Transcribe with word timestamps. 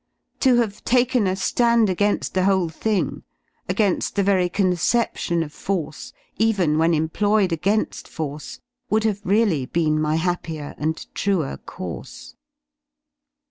To 0.39 0.55
have 0.55 0.83
taken 0.83 1.27
a 1.27 1.33
^and 1.33 1.87
again^V 1.87 2.31
the 2.33 2.45
whole 2.45 2.69
thing, 2.69 3.21
again^ 3.69 4.11
the 4.11 4.23
very 4.23 4.49
conception 4.49 5.43
of 5.43 5.53
force, 5.53 6.11
even 6.37 6.71
J 6.71 6.77
when 6.77 6.93
employed 6.95 7.51
again^ 7.51 8.07
force, 8.07 8.59
would 8.89 9.03
have 9.03 9.21
really 9.23 9.67
been 9.67 10.01
my 10.01 10.15
/' 10.15 10.15
happier 10.15 10.73
and 10.79 11.05
truer 11.13 11.55
course. 11.57 12.35